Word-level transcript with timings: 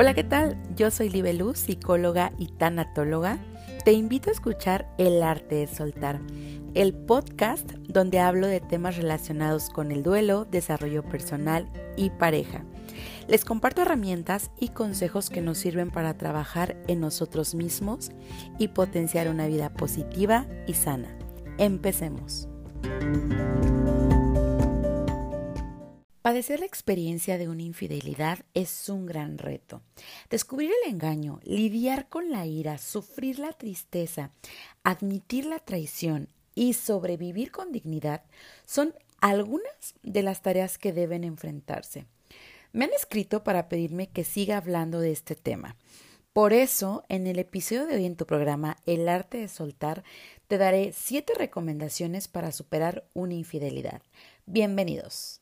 Hola, 0.00 0.14
¿qué 0.14 0.22
tal? 0.22 0.56
Yo 0.76 0.92
soy 0.92 1.08
Libeluz, 1.08 1.58
psicóloga 1.58 2.30
y 2.38 2.46
tanatóloga. 2.46 3.36
Te 3.84 3.90
invito 3.90 4.30
a 4.30 4.32
escuchar 4.32 4.88
El 4.96 5.24
arte 5.24 5.56
de 5.56 5.66
soltar, 5.66 6.20
el 6.74 6.94
podcast 6.94 7.68
donde 7.88 8.20
hablo 8.20 8.46
de 8.46 8.60
temas 8.60 8.96
relacionados 8.96 9.70
con 9.70 9.90
el 9.90 10.04
duelo, 10.04 10.44
desarrollo 10.44 11.02
personal 11.02 11.68
y 11.96 12.10
pareja. 12.10 12.62
Les 13.26 13.44
comparto 13.44 13.82
herramientas 13.82 14.52
y 14.60 14.68
consejos 14.68 15.30
que 15.30 15.40
nos 15.40 15.58
sirven 15.58 15.90
para 15.90 16.16
trabajar 16.16 16.76
en 16.86 17.00
nosotros 17.00 17.56
mismos 17.56 18.12
y 18.56 18.68
potenciar 18.68 19.28
una 19.28 19.48
vida 19.48 19.68
positiva 19.68 20.46
y 20.68 20.74
sana. 20.74 21.08
Empecemos. 21.58 22.46
Padecer 26.28 26.60
la 26.60 26.66
experiencia 26.66 27.38
de 27.38 27.48
una 27.48 27.62
infidelidad 27.62 28.40
es 28.52 28.90
un 28.90 29.06
gran 29.06 29.38
reto. 29.38 29.80
Descubrir 30.28 30.70
el 30.84 30.92
engaño, 30.92 31.40
lidiar 31.42 32.10
con 32.10 32.30
la 32.30 32.44
ira, 32.44 32.76
sufrir 32.76 33.38
la 33.38 33.54
tristeza, 33.54 34.30
admitir 34.84 35.46
la 35.46 35.58
traición 35.58 36.28
y 36.54 36.74
sobrevivir 36.74 37.50
con 37.50 37.72
dignidad 37.72 38.24
son 38.66 38.92
algunas 39.22 39.94
de 40.02 40.22
las 40.22 40.42
tareas 40.42 40.76
que 40.76 40.92
deben 40.92 41.24
enfrentarse. 41.24 42.04
Me 42.74 42.84
han 42.84 42.92
escrito 42.92 43.42
para 43.42 43.70
pedirme 43.70 44.10
que 44.10 44.22
siga 44.22 44.58
hablando 44.58 45.00
de 45.00 45.12
este 45.12 45.34
tema. 45.34 45.76
Por 46.34 46.52
eso, 46.52 47.04
en 47.08 47.26
el 47.26 47.38
episodio 47.38 47.86
de 47.86 47.96
hoy 47.96 48.04
en 48.04 48.16
tu 48.16 48.26
programa 48.26 48.76
El 48.84 49.08
arte 49.08 49.38
de 49.38 49.48
soltar, 49.48 50.04
te 50.46 50.58
daré 50.58 50.92
siete 50.92 51.32
recomendaciones 51.32 52.28
para 52.28 52.52
superar 52.52 53.08
una 53.14 53.32
infidelidad. 53.32 54.02
Bienvenidos. 54.44 55.40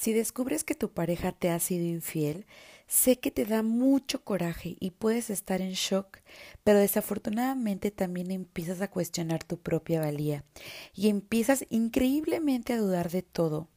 Si 0.00 0.14
descubres 0.14 0.64
que 0.64 0.74
tu 0.74 0.94
pareja 0.94 1.30
te 1.30 1.50
ha 1.50 1.58
sido 1.58 1.84
infiel, 1.84 2.46
sé 2.86 3.18
que 3.18 3.30
te 3.30 3.44
da 3.44 3.62
mucho 3.62 4.24
coraje 4.24 4.78
y 4.80 4.92
puedes 4.92 5.28
estar 5.28 5.60
en 5.60 5.72
shock, 5.72 6.20
pero 6.64 6.78
desafortunadamente 6.78 7.90
también 7.90 8.30
empiezas 8.30 8.80
a 8.80 8.88
cuestionar 8.88 9.44
tu 9.44 9.58
propia 9.58 10.00
valía 10.00 10.42
y 10.94 11.10
empiezas 11.10 11.66
increíblemente 11.68 12.72
a 12.72 12.78
dudar 12.78 13.10
de 13.10 13.20
todo. 13.20 13.68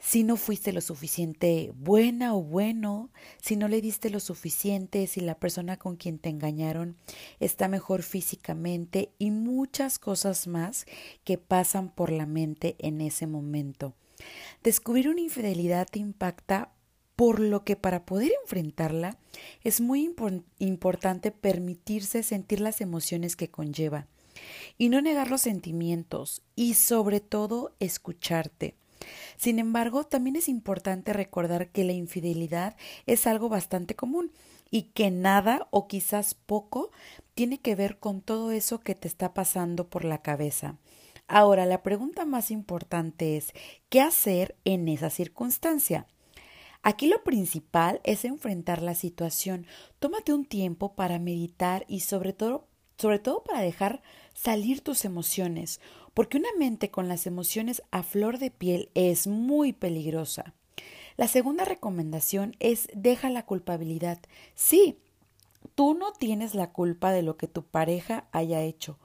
Si 0.00 0.24
no 0.24 0.36
fuiste 0.36 0.72
lo 0.72 0.80
suficiente 0.80 1.70
buena 1.76 2.34
o 2.34 2.42
bueno, 2.42 3.12
si 3.40 3.54
no 3.54 3.68
le 3.68 3.80
diste 3.80 4.10
lo 4.10 4.18
suficiente, 4.18 5.06
si 5.06 5.20
la 5.20 5.38
persona 5.38 5.76
con 5.76 5.94
quien 5.94 6.18
te 6.18 6.28
engañaron 6.28 6.96
está 7.38 7.68
mejor 7.68 8.02
físicamente 8.02 9.12
y 9.16 9.30
muchas 9.30 10.00
cosas 10.00 10.48
más 10.48 10.86
que 11.22 11.38
pasan 11.38 11.88
por 11.88 12.10
la 12.10 12.26
mente 12.26 12.74
en 12.80 13.00
ese 13.00 13.28
momento. 13.28 13.94
Descubrir 14.62 15.08
una 15.08 15.20
infidelidad 15.20 15.86
te 15.90 15.98
impacta 15.98 16.72
por 17.16 17.40
lo 17.40 17.64
que 17.64 17.76
para 17.76 18.04
poder 18.04 18.32
enfrentarla 18.42 19.18
es 19.64 19.80
muy 19.80 20.14
importante 20.58 21.30
permitirse 21.30 22.22
sentir 22.22 22.60
las 22.60 22.80
emociones 22.80 23.36
que 23.36 23.50
conlleva 23.50 24.06
y 24.76 24.90
no 24.90 25.00
negar 25.00 25.30
los 25.30 25.40
sentimientos 25.40 26.42
y 26.54 26.74
sobre 26.74 27.20
todo 27.20 27.74
escucharte. 27.80 28.74
Sin 29.36 29.58
embargo, 29.58 30.04
también 30.04 30.36
es 30.36 30.48
importante 30.48 31.12
recordar 31.12 31.68
que 31.70 31.84
la 31.84 31.92
infidelidad 31.92 32.76
es 33.06 33.26
algo 33.26 33.48
bastante 33.48 33.94
común 33.94 34.32
y 34.70 34.82
que 34.94 35.10
nada 35.10 35.68
o 35.70 35.86
quizás 35.86 36.34
poco 36.34 36.90
tiene 37.34 37.58
que 37.58 37.74
ver 37.74 37.98
con 37.98 38.20
todo 38.20 38.50
eso 38.50 38.80
que 38.80 38.94
te 38.94 39.08
está 39.08 39.32
pasando 39.32 39.88
por 39.88 40.04
la 40.04 40.22
cabeza. 40.22 40.76
Ahora, 41.28 41.66
la 41.66 41.82
pregunta 41.82 42.24
más 42.24 42.52
importante 42.52 43.36
es, 43.36 43.52
¿qué 43.88 44.00
hacer 44.00 44.56
en 44.64 44.86
esa 44.86 45.10
circunstancia? 45.10 46.06
Aquí 46.82 47.08
lo 47.08 47.24
principal 47.24 48.00
es 48.04 48.24
enfrentar 48.24 48.80
la 48.80 48.94
situación. 48.94 49.66
Tómate 49.98 50.32
un 50.32 50.44
tiempo 50.44 50.94
para 50.94 51.18
meditar 51.18 51.84
y 51.88 52.00
sobre 52.00 52.32
todo, 52.32 52.68
sobre 52.96 53.18
todo 53.18 53.42
para 53.42 53.60
dejar 53.60 54.02
salir 54.34 54.82
tus 54.82 55.04
emociones, 55.04 55.80
porque 56.14 56.36
una 56.36 56.50
mente 56.56 56.92
con 56.92 57.08
las 57.08 57.26
emociones 57.26 57.82
a 57.90 58.04
flor 58.04 58.38
de 58.38 58.52
piel 58.52 58.90
es 58.94 59.26
muy 59.26 59.72
peligrosa. 59.72 60.54
La 61.16 61.26
segunda 61.26 61.64
recomendación 61.64 62.54
es 62.60 62.86
deja 62.94 63.30
la 63.30 63.46
culpabilidad. 63.46 64.20
Sí, 64.54 65.00
tú 65.74 65.94
no 65.94 66.12
tienes 66.12 66.54
la 66.54 66.70
culpa 66.70 67.10
de 67.10 67.22
lo 67.22 67.36
que 67.36 67.48
tu 67.48 67.64
pareja 67.64 68.28
haya 68.30 68.62
hecho 68.62 69.00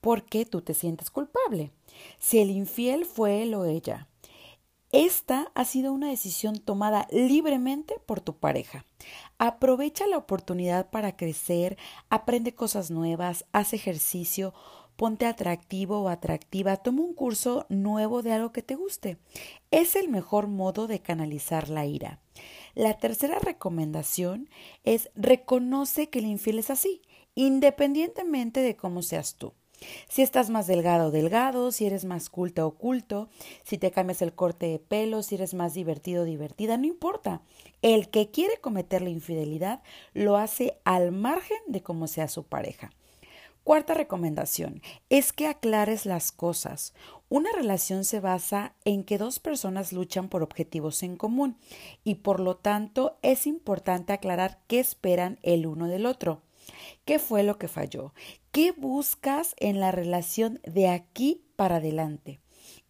porque 0.00 0.46
tú 0.46 0.62
te 0.62 0.74
sientes 0.74 1.10
culpable. 1.10 1.70
Si 2.18 2.38
el 2.38 2.50
infiel 2.50 3.04
fue 3.04 3.42
él 3.42 3.54
o 3.54 3.64
ella, 3.64 4.08
esta 4.92 5.52
ha 5.54 5.64
sido 5.64 5.92
una 5.92 6.08
decisión 6.08 6.58
tomada 6.58 7.06
libremente 7.12 7.94
por 8.06 8.20
tu 8.20 8.36
pareja. 8.38 8.84
Aprovecha 9.38 10.06
la 10.08 10.18
oportunidad 10.18 10.90
para 10.90 11.16
crecer, 11.16 11.78
aprende 12.08 12.56
cosas 12.56 12.90
nuevas, 12.90 13.44
haz 13.52 13.72
ejercicio, 13.72 14.52
ponte 14.96 15.26
atractivo 15.26 16.00
o 16.00 16.08
atractiva, 16.08 16.76
toma 16.76 17.02
un 17.02 17.14
curso 17.14 17.66
nuevo 17.68 18.22
de 18.22 18.32
algo 18.32 18.52
que 18.52 18.62
te 18.62 18.74
guste. 18.74 19.18
Es 19.70 19.94
el 19.94 20.08
mejor 20.08 20.48
modo 20.48 20.88
de 20.88 21.00
canalizar 21.00 21.68
la 21.68 21.86
ira. 21.86 22.20
La 22.74 22.98
tercera 22.98 23.38
recomendación 23.38 24.50
es 24.82 25.08
reconoce 25.14 26.10
que 26.10 26.18
el 26.18 26.26
infiel 26.26 26.58
es 26.58 26.70
así, 26.70 27.00
independientemente 27.36 28.60
de 28.60 28.76
cómo 28.76 29.02
seas 29.02 29.36
tú. 29.36 29.54
Si 30.08 30.22
estás 30.22 30.50
más 30.50 30.66
delgado 30.66 31.08
o 31.08 31.10
delgado, 31.10 31.72
si 31.72 31.86
eres 31.86 32.04
más 32.04 32.28
culta 32.28 32.66
o 32.66 32.72
culto, 32.72 33.28
si 33.64 33.78
te 33.78 33.90
cambias 33.90 34.22
el 34.22 34.34
corte 34.34 34.66
de 34.66 34.78
pelo, 34.78 35.22
si 35.22 35.36
eres 35.36 35.54
más 35.54 35.74
divertido 35.74 36.22
o 36.22 36.26
divertida, 36.26 36.76
no 36.76 36.86
importa. 36.86 37.42
El 37.82 38.10
que 38.10 38.30
quiere 38.30 38.58
cometer 38.58 39.02
la 39.02 39.10
infidelidad 39.10 39.82
lo 40.12 40.36
hace 40.36 40.78
al 40.84 41.12
margen 41.12 41.58
de 41.66 41.82
cómo 41.82 42.06
sea 42.06 42.28
su 42.28 42.44
pareja. 42.44 42.90
Cuarta 43.64 43.94
recomendación 43.94 44.82
es 45.10 45.32
que 45.32 45.46
aclares 45.46 46.06
las 46.06 46.32
cosas. 46.32 46.94
Una 47.28 47.52
relación 47.52 48.04
se 48.04 48.18
basa 48.18 48.74
en 48.84 49.04
que 49.04 49.18
dos 49.18 49.38
personas 49.38 49.92
luchan 49.92 50.28
por 50.28 50.42
objetivos 50.42 51.02
en 51.02 51.16
común 51.16 51.56
y 52.02 52.16
por 52.16 52.40
lo 52.40 52.56
tanto 52.56 53.18
es 53.22 53.46
importante 53.46 54.12
aclarar 54.12 54.58
qué 54.66 54.80
esperan 54.80 55.38
el 55.42 55.66
uno 55.66 55.88
del 55.88 56.06
otro. 56.06 56.42
¿Qué 57.10 57.18
fue 57.18 57.42
lo 57.42 57.58
que 57.58 57.66
falló? 57.66 58.14
¿Qué 58.52 58.70
buscas 58.70 59.56
en 59.58 59.80
la 59.80 59.90
relación 59.90 60.60
de 60.62 60.86
aquí 60.86 61.42
para 61.56 61.78
adelante? 61.78 62.38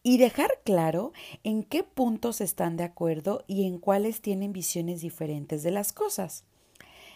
Y 0.02 0.18
dejar 0.18 0.60
claro 0.62 1.14
en 1.42 1.62
qué 1.62 1.84
puntos 1.84 2.42
están 2.42 2.76
de 2.76 2.84
acuerdo 2.84 3.44
y 3.46 3.64
en 3.64 3.78
cuáles 3.78 4.20
tienen 4.20 4.52
visiones 4.52 5.00
diferentes 5.00 5.62
de 5.62 5.70
las 5.70 5.94
cosas. 5.94 6.44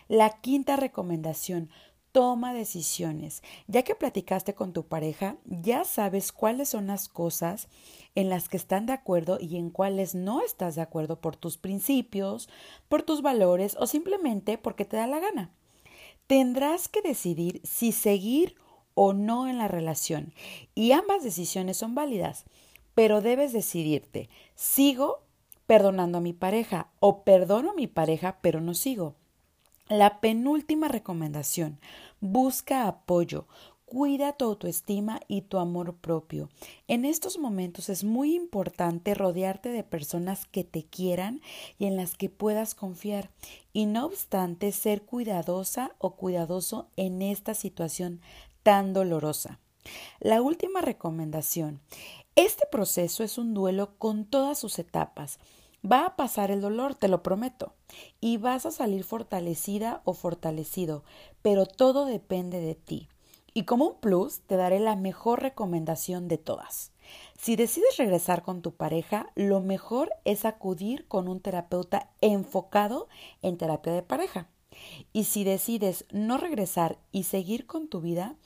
La 0.08 0.40
quinta 0.40 0.76
recomendación, 0.76 1.68
toma 2.10 2.54
decisiones. 2.54 3.42
Ya 3.66 3.82
que 3.82 3.94
platicaste 3.94 4.54
con 4.54 4.72
tu 4.72 4.86
pareja, 4.86 5.36
ya 5.44 5.84
sabes 5.84 6.32
cuáles 6.32 6.70
son 6.70 6.86
las 6.86 7.10
cosas 7.10 7.68
en 8.14 8.30
las 8.30 8.48
que 8.48 8.56
están 8.56 8.86
de 8.86 8.94
acuerdo 8.94 9.36
y 9.38 9.58
en 9.58 9.68
cuáles 9.68 10.14
no 10.14 10.40
estás 10.40 10.74
de 10.74 10.80
acuerdo 10.80 11.20
por 11.20 11.36
tus 11.36 11.58
principios, 11.58 12.48
por 12.88 13.02
tus 13.02 13.20
valores 13.20 13.76
o 13.78 13.86
simplemente 13.86 14.56
porque 14.56 14.86
te 14.86 14.96
da 14.96 15.06
la 15.06 15.20
gana. 15.20 15.52
Tendrás 16.26 16.88
que 16.88 17.02
decidir 17.02 17.60
si 17.64 17.92
seguir 17.92 18.56
o 18.94 19.12
no 19.12 19.48
en 19.48 19.58
la 19.58 19.68
relación 19.68 20.32
y 20.74 20.92
ambas 20.92 21.22
decisiones 21.22 21.76
son 21.76 21.94
válidas, 21.94 22.44
pero 22.94 23.20
debes 23.20 23.52
decidirte, 23.52 24.30
¿sigo 24.54 25.22
perdonando 25.66 26.18
a 26.18 26.22
mi 26.22 26.32
pareja 26.32 26.88
o 27.00 27.24
perdono 27.24 27.72
a 27.72 27.74
mi 27.74 27.86
pareja 27.86 28.38
pero 28.40 28.60
no 28.60 28.74
sigo? 28.74 29.16
La 29.88 30.20
penúltima 30.20 30.88
recomendación, 30.88 31.78
busca 32.20 32.88
apoyo. 32.88 33.46
Cuida 33.86 34.32
tu 34.32 34.46
autoestima 34.46 35.20
y 35.28 35.42
tu 35.42 35.58
amor 35.58 35.96
propio. 35.96 36.48
En 36.88 37.04
estos 37.04 37.38
momentos 37.38 37.90
es 37.90 38.02
muy 38.02 38.34
importante 38.34 39.14
rodearte 39.14 39.68
de 39.68 39.84
personas 39.84 40.46
que 40.46 40.64
te 40.64 40.84
quieran 40.84 41.42
y 41.78 41.84
en 41.84 41.96
las 41.96 42.16
que 42.16 42.30
puedas 42.30 42.74
confiar 42.74 43.30
y 43.72 43.84
no 43.84 44.06
obstante 44.06 44.72
ser 44.72 45.02
cuidadosa 45.02 45.94
o 45.98 46.16
cuidadoso 46.16 46.88
en 46.96 47.20
esta 47.20 47.52
situación 47.52 48.20
tan 48.62 48.94
dolorosa. 48.94 49.60
La 50.18 50.40
última 50.40 50.80
recomendación. 50.80 51.80
Este 52.36 52.66
proceso 52.66 53.22
es 53.22 53.36
un 53.36 53.52
duelo 53.52 53.98
con 53.98 54.24
todas 54.24 54.58
sus 54.58 54.78
etapas. 54.78 55.38
Va 55.84 56.06
a 56.06 56.16
pasar 56.16 56.50
el 56.50 56.62
dolor, 56.62 56.94
te 56.94 57.08
lo 57.08 57.22
prometo, 57.22 57.74
y 58.18 58.38
vas 58.38 58.64
a 58.64 58.70
salir 58.70 59.04
fortalecida 59.04 60.00
o 60.04 60.14
fortalecido, 60.14 61.04
pero 61.42 61.66
todo 61.66 62.06
depende 62.06 62.60
de 62.60 62.74
ti. 62.74 63.08
Y 63.54 63.64
como 63.64 63.86
un 63.86 64.00
plus, 64.00 64.40
te 64.40 64.56
daré 64.56 64.80
la 64.80 64.96
mejor 64.96 65.40
recomendación 65.40 66.26
de 66.26 66.38
todas. 66.38 66.92
Si 67.38 67.54
decides 67.54 67.96
regresar 67.96 68.42
con 68.42 68.62
tu 68.62 68.74
pareja, 68.74 69.30
lo 69.36 69.60
mejor 69.60 70.10
es 70.24 70.44
acudir 70.44 71.06
con 71.06 71.28
un 71.28 71.40
terapeuta 71.40 72.10
enfocado 72.20 73.08
en 73.42 73.56
terapia 73.56 73.92
de 73.92 74.02
pareja. 74.02 74.48
Y 75.12 75.24
si 75.24 75.44
decides 75.44 76.04
no 76.10 76.36
regresar 76.36 76.98
y 77.12 77.24
seguir 77.24 77.66
con 77.66 77.88
tu 77.88 78.00
vida, 78.00 78.36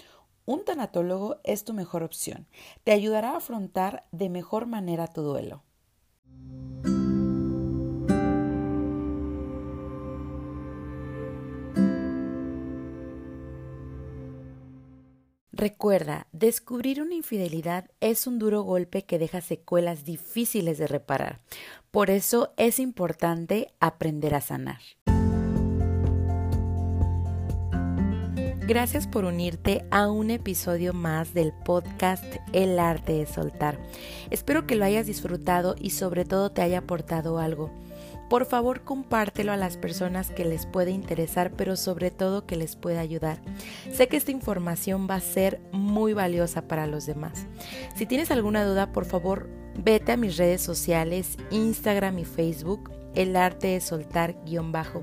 un 0.45 0.65
tanatólogo 0.65 1.37
es 1.43 1.65
tu 1.65 1.73
mejor 1.73 2.03
opción. 2.03 2.47
Te 2.85 2.93
ayudará 2.93 3.31
a 3.31 3.37
afrontar 3.39 4.07
de 4.13 4.29
mejor 4.29 4.67
manera 4.67 5.07
tu 5.07 5.23
duelo. 5.23 5.63
Recuerda, 15.59 16.29
descubrir 16.31 17.03
una 17.03 17.15
infidelidad 17.15 17.91
es 17.99 18.29
un 18.29 18.39
duro 18.39 18.63
golpe 18.63 19.03
que 19.03 19.19
deja 19.19 19.41
secuelas 19.41 20.05
difíciles 20.05 20.79
de 20.79 20.87
reparar. 20.87 21.41
Por 21.91 22.11
eso 22.11 22.55
es 22.57 22.79
importante 22.79 23.75
aprender 23.81 24.37
a 24.37 24.41
sanar. 24.41 24.79
Gracias 28.69 29.09
por 29.09 29.25
unirte 29.25 29.85
a 29.91 30.09
un 30.09 30.31
episodio 30.31 30.93
más 30.93 31.35
del 31.35 31.53
podcast 31.65 32.23
El 32.53 32.79
arte 32.79 33.15
de 33.15 33.27
soltar. 33.27 33.81
Espero 34.31 34.65
que 34.65 34.77
lo 34.77 34.85
hayas 34.85 35.07
disfrutado 35.07 35.75
y 35.77 35.91
sobre 35.91 36.25
todo 36.25 36.53
te 36.53 36.63
haya 36.63 36.79
aportado 36.79 37.41
algo. 37.41 37.73
Por 38.29 38.45
favor, 38.45 38.83
compártelo 38.83 39.53
a 39.53 39.57
las 39.57 39.77
personas 39.77 40.31
que 40.31 40.45
les 40.45 40.67
puede 40.67 40.91
interesar, 40.91 41.51
pero 41.53 41.77
sobre 41.77 42.11
todo 42.11 42.47
que 42.47 42.57
les 42.57 42.77
pueda 42.77 43.01
ayudar. 43.01 43.41
Sé 43.93 44.09
que 44.09 44.19
esta 44.19 44.31
información 44.31 45.07
va 45.09 45.15
a 45.15 45.21
ser 45.21 45.61
muy 45.73 46.13
valiosa 46.13 46.63
para 46.69 46.87
los 46.87 47.07
demás. 47.07 47.47
Si 47.97 48.05
tienes 48.05 48.31
alguna 48.31 48.65
duda, 48.65 48.93
por 48.93 49.07
favor, 49.07 49.49
vete 49.83 50.13
a 50.13 50.17
mis 50.17 50.37
redes 50.37 50.61
sociales, 50.61 51.39
Instagram 51.51 52.19
y 52.19 52.25
Facebook, 52.25 52.91
el 53.15 53.35
arte 53.35 53.69
de 53.69 53.81
soltar 53.81 54.37
guion 54.45 54.73
bajo, 54.73 55.03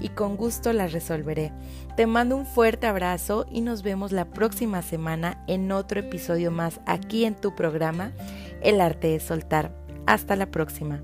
y 0.00 0.10
con 0.10 0.36
gusto 0.36 0.72
las 0.72 0.92
resolveré. 0.92 1.52
Te 1.96 2.06
mando 2.06 2.36
un 2.36 2.46
fuerte 2.46 2.86
abrazo 2.86 3.46
y 3.50 3.62
nos 3.62 3.82
vemos 3.82 4.12
la 4.12 4.26
próxima 4.26 4.82
semana 4.82 5.42
en 5.48 5.72
otro 5.72 6.00
episodio 6.00 6.50
más 6.50 6.80
aquí 6.86 7.24
en 7.24 7.34
tu 7.34 7.54
programa, 7.54 8.12
El 8.60 8.80
arte 8.80 9.08
de 9.08 9.20
soltar. 9.20 9.72
Hasta 10.06 10.36
la 10.36 10.50
próxima. 10.50 11.02